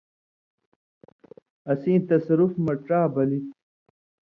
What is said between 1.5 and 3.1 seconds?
اسیں تصرُف مہ ڇا